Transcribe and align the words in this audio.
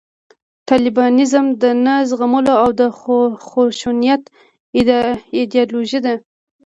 طالبانیزم 0.69 1.45
د 1.61 1.63
نه 1.85 1.95
زغملو 2.09 2.53
او 2.63 2.69
د 2.79 2.81
خشونت 3.49 4.23
ایدیالوژي 5.37 5.99
ده 6.05 6.13